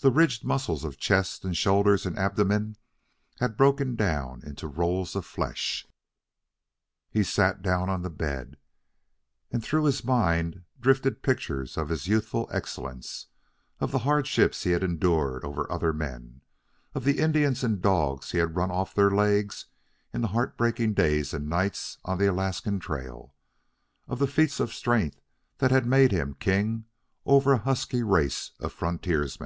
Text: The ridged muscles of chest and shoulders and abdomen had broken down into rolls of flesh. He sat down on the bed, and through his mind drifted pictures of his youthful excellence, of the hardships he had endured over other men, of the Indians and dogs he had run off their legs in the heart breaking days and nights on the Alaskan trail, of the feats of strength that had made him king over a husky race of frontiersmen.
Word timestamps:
The 0.00 0.10
ridged 0.12 0.44
muscles 0.44 0.84
of 0.84 0.98
chest 0.98 1.42
and 1.44 1.56
shoulders 1.56 2.04
and 2.04 2.16
abdomen 2.18 2.76
had 3.40 3.56
broken 3.56 3.96
down 3.96 4.42
into 4.44 4.68
rolls 4.68 5.16
of 5.16 5.24
flesh. 5.24 5.86
He 7.10 7.24
sat 7.24 7.62
down 7.62 7.88
on 7.88 8.02
the 8.02 8.10
bed, 8.10 8.58
and 9.50 9.64
through 9.64 9.84
his 9.84 10.04
mind 10.04 10.62
drifted 10.78 11.22
pictures 11.22 11.78
of 11.78 11.88
his 11.88 12.06
youthful 12.06 12.48
excellence, 12.52 13.26
of 13.80 13.90
the 13.90 14.00
hardships 14.00 14.62
he 14.62 14.70
had 14.72 14.84
endured 14.84 15.42
over 15.42 15.68
other 15.72 15.92
men, 15.94 16.42
of 16.94 17.02
the 17.02 17.18
Indians 17.18 17.64
and 17.64 17.80
dogs 17.80 18.30
he 18.32 18.38
had 18.38 18.54
run 18.54 18.70
off 18.70 18.94
their 18.94 19.10
legs 19.10 19.64
in 20.12 20.20
the 20.20 20.28
heart 20.28 20.56
breaking 20.58 20.92
days 20.92 21.32
and 21.32 21.48
nights 21.48 21.96
on 22.04 22.18
the 22.18 22.26
Alaskan 22.26 22.78
trail, 22.78 23.34
of 24.06 24.18
the 24.18 24.28
feats 24.28 24.60
of 24.60 24.72
strength 24.74 25.20
that 25.58 25.70
had 25.72 25.86
made 25.86 26.12
him 26.12 26.34
king 26.38 26.84
over 27.24 27.54
a 27.54 27.58
husky 27.58 28.02
race 28.04 28.52
of 28.60 28.72
frontiersmen. 28.72 29.44